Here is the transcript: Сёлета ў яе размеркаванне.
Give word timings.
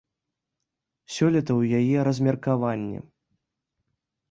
Сёлета 1.15 1.51
ў 1.59 1.77
яе 1.81 1.97
размеркаванне. 2.09 2.99